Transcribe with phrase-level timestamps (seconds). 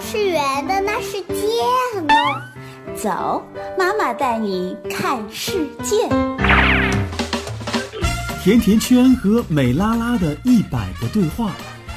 [0.00, 2.14] 是圆的，那是剑呢。
[2.96, 3.44] 走，
[3.78, 6.08] 妈妈带你看世界。
[8.42, 11.50] 甜甜圈和美拉拉的一百个对话，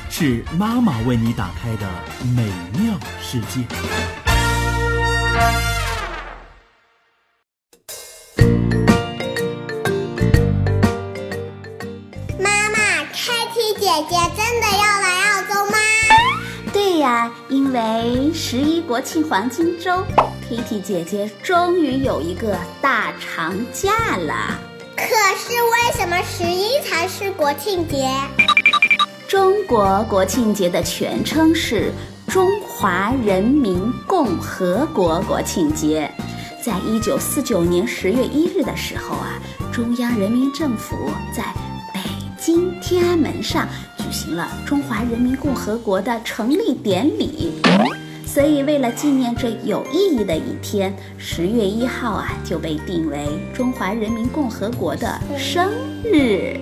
[0.09, 1.87] 是妈妈为你打开的
[2.35, 2.43] 美
[2.81, 3.61] 妙世界。
[17.49, 20.05] 因为十一国庆黄金周
[20.47, 24.59] ，Kitty 姐姐终于有一个大长假了。
[24.95, 25.03] 可
[25.35, 28.07] 是为什么十一才是国庆节？
[29.27, 31.91] 中国国庆节的全称是
[32.27, 36.09] 中华人民共和国国庆节。
[36.63, 39.39] 在一九四九年十月一日的时候啊，
[39.71, 40.95] 中央人民政府
[41.35, 41.43] 在
[41.91, 41.99] 北
[42.37, 43.67] 京天安门上
[44.09, 47.51] 举行了中华人民共和国的成立典礼。
[48.25, 55.69] 所以，为了纪念这有意义的一天，十月一号啊就被定为中华人民共和国的生
[56.03, 56.59] 日。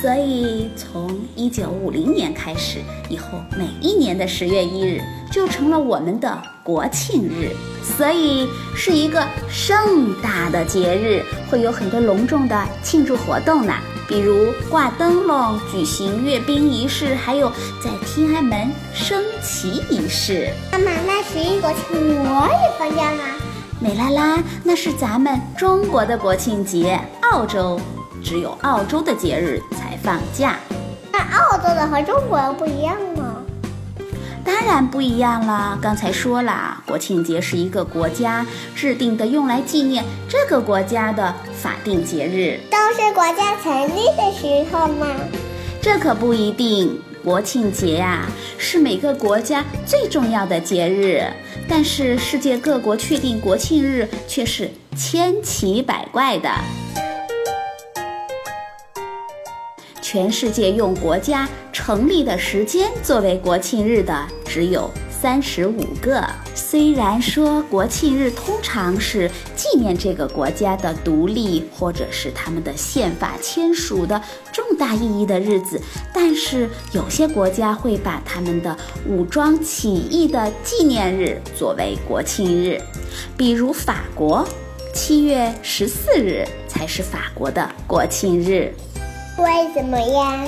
[0.00, 2.78] 所以，从一九五零年开始，
[3.08, 3.26] 以后
[3.58, 5.00] 每一年的十月一日
[5.32, 7.50] 就成了我们的国庆日。
[7.82, 13.74] 所以，是一个盛大的节日，会有很多隆重的庆祝活动呢，
[14.06, 17.50] 比如挂灯笼、举行阅兵仪式，还有
[17.82, 20.50] 在天安门升旗仪式。
[20.72, 23.24] 妈妈，那十一国庆我也放假吗？
[23.80, 27.80] 美拉拉，那是咱们中国的国庆节，澳洲
[28.22, 30.58] 只有澳洲的节日才放假。
[31.12, 33.33] 那澳洲的和中国的不一样吗？
[34.44, 35.78] 当然不一样了。
[35.80, 42.60] 刚才说了，国庆节是一个国家制定的，用来纪念这个国家的法定节日。
[42.70, 45.06] 都是国家成立的时候吗？
[45.80, 47.00] 这可不一定。
[47.24, 48.26] 国庆节呀、
[48.58, 51.24] 是每个国家最重要的节日，
[51.66, 56.50] 但是世界各国确定国庆日却是千奇百怪的。
[60.04, 66.22] 全世界用国家成立的时间作为国庆日的只有三十五个。
[66.54, 74.20] 虽然说国庆日通常是纪念这个国家的独立，或者是他们的宪法签署的
[74.52, 75.80] 重大意义的日子，
[76.12, 78.76] 但是有些国家会把他们的
[79.08, 82.78] 武装起义的纪念日作为国庆日，
[83.38, 84.46] 比如法国，
[84.92, 88.70] 七月十四日才是法国的国庆日。
[89.36, 90.44] 为什么呀？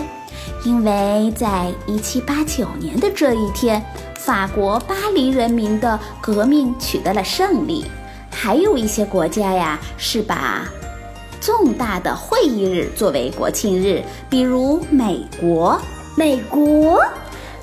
[0.65, 3.85] 因为在一七八九年的这一天，
[4.17, 7.85] 法国巴黎人民的革命取得了胜利。
[8.31, 10.63] 还有一些国家呀，是把
[11.41, 15.81] 重大的会议日作为国庆日，比如美国。
[16.17, 17.03] 美国？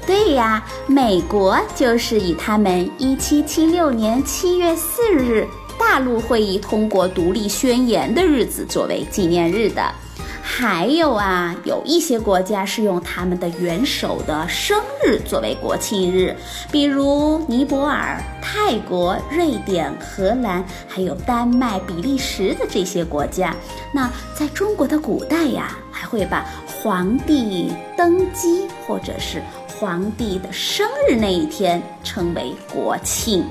[0.05, 5.47] 对呀，美国就是以他们一七七六年七月四日
[5.79, 9.81] 大陆会议通过独立宣言的日子作为纪念日的。
[10.45, 16.35] 还有啊，有一些国家是用他们的元首的生日作为国庆日，
[16.69, 23.55] 比如尼泊尔、泰国、瑞典、荷兰，还有丹麦、比利时的这些国家。
[23.93, 29.41] 那在中国的古代呀，还会把皇帝登基或者是
[29.79, 33.43] 皇帝的生日那一天称为国庆。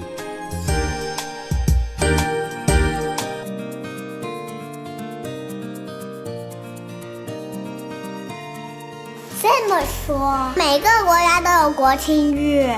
[9.43, 12.73] 这么说，每个国家都有国庆日。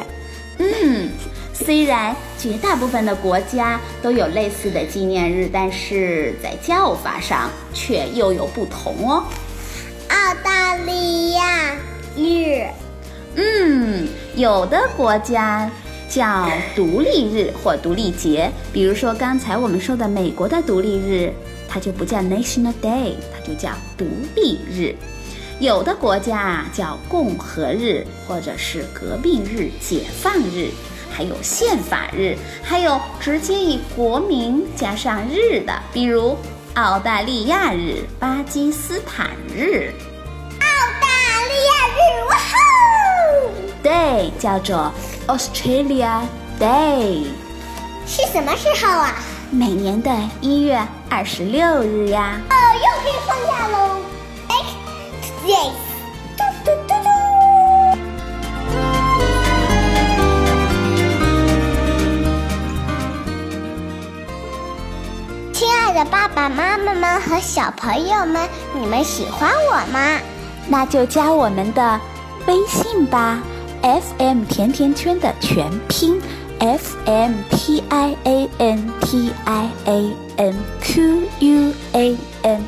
[0.56, 1.10] 嗯，
[1.52, 9.24] 虽然绝大部分的国家都有类似的纪念日，但是在叫法上却又有不同哦。
[10.08, 11.74] 澳大利亚
[12.16, 12.66] 日，
[13.34, 15.70] 嗯，有的国家
[16.08, 21.30] 叫独立日或独立节，比如说刚才我们说的美国的独立日，
[21.68, 24.96] 它就不叫 National Day，它就叫独立日。
[25.60, 30.70] 有的国家啊叫共和日，或者是革命日、解放日，
[31.10, 36.36] 还有宪法日，还有直接以国名加上日的，比如
[36.74, 39.92] 澳大利亚日、巴基斯坦日。
[40.60, 40.66] 澳
[41.00, 41.06] 大
[41.48, 41.98] 利亚日，
[42.28, 43.50] 哇吼！
[43.82, 44.92] 对，叫做
[45.28, 46.22] Australia
[46.58, 47.26] Day，
[48.06, 49.14] 是什么时候啊？
[49.50, 50.10] 每年的
[50.40, 50.76] 一月
[51.08, 52.40] 二十六日呀。
[52.50, 54.00] 哦，又可以放假喽
[55.46, 55.72] Yes，
[56.38, 57.04] 嘟嘟嘟嘟。
[65.52, 70.18] 亲爱的爸爸妈妈们和小朋友们，你们喜欢我吗？
[70.66, 72.00] 那就加我们的
[72.46, 73.42] 微信吧
[73.82, 76.18] FM 甜甜圈的全拼
[76.58, 82.64] FM T I A N T I A N Q U A N，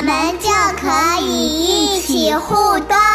[0.00, 0.48] 我们就
[0.80, 3.07] 可以一起互动。